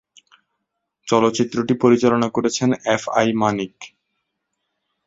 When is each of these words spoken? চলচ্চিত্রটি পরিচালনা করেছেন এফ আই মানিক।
চলচ্চিত্রটি 1.07 1.73
পরিচালনা 1.83 2.27
করেছেন 2.29 2.69
এফ 2.87 3.03
আই 3.11 3.29
মানিক। 3.33 3.75